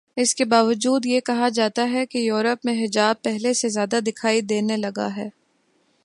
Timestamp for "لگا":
4.77-5.15